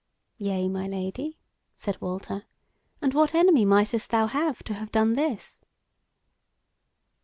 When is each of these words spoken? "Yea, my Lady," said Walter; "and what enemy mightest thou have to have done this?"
"Yea, 0.39 0.67
my 0.67 0.87
Lady," 0.87 1.37
said 1.75 2.01
Walter; 2.01 2.45
"and 3.03 3.13
what 3.13 3.35
enemy 3.35 3.65
mightest 3.65 4.09
thou 4.09 4.25
have 4.25 4.63
to 4.63 4.73
have 4.73 4.91
done 4.91 5.13
this?" 5.13 5.59